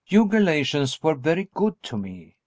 "You 0.07 0.25
Galatians 0.25 1.03
were 1.03 1.13
very 1.13 1.47
good 1.53 1.75
to 1.83 1.95
me. 1.95 2.33